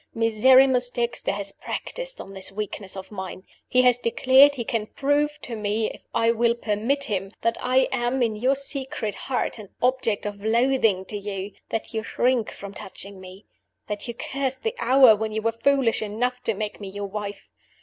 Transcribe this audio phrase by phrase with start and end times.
[0.15, 3.45] Miserrimus Dexter has practiced on this weakness of mine.
[3.67, 7.87] He has declared he can prove to me (if I will permit him) that I
[7.91, 12.73] am, in your secret heart, an object of loathing to you; that you shrink from
[12.73, 13.45] touching me;
[13.85, 17.47] that you curse the hour when you were foolish enough to make me your wife.